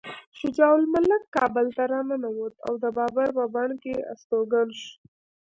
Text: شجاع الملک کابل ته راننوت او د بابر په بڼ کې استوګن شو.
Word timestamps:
شجاع 0.39 0.71
الملک 0.79 1.23
کابل 1.35 1.65
ته 1.75 1.83
راننوت 1.93 2.53
او 2.65 2.73
د 2.83 2.85
بابر 2.97 3.27
په 3.37 3.45
بڼ 3.53 3.69
کې 3.83 3.93
استوګن 4.13 4.67
شو. 4.79 4.91